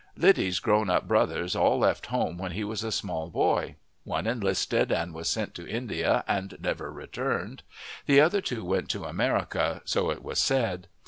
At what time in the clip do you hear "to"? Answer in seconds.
5.53-5.69, 8.89-9.03